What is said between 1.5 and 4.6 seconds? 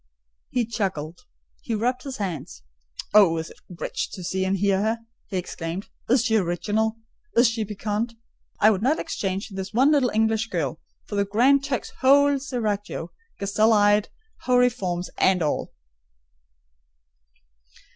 he rubbed his hands. "Oh, it is rich to see and